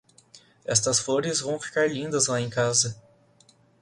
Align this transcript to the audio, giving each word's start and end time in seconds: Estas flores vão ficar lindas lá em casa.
Estas 0.65 0.97
flores 0.99 1.41
vão 1.41 1.59
ficar 1.59 1.87
lindas 1.87 2.25
lá 2.25 2.41
em 2.41 2.49
casa. 2.49 2.99